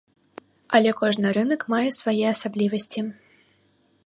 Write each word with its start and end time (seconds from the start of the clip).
Але 0.79 0.93
кожны 1.01 1.27
рынак 1.37 1.61
мае 1.75 1.85
свае 2.01 2.25
асаблівасці. 2.33 3.01